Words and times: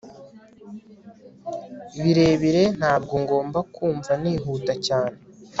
Birebire 2.01 2.63
Ntabwo 2.77 3.13
ngomba 3.23 3.59
kumva 3.73 4.11
nihuta 4.21 4.73
cyane 4.87 5.17